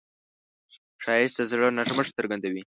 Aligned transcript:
ښایست 1.03 1.35
د 1.37 1.41
زړه 1.51 1.67
نرمښت 1.77 2.11
څرګندوي 2.17 2.63